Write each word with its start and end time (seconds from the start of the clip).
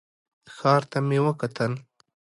ښار 0.55 0.81
ته 0.91 0.97
مې 1.07 1.19
وکتل. 1.25 1.73